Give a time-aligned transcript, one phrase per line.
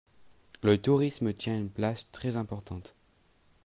[0.63, 2.95] Le tourisme tient une place très importante.